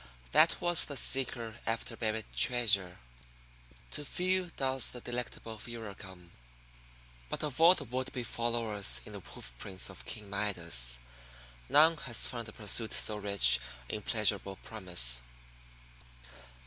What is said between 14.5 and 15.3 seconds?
promise.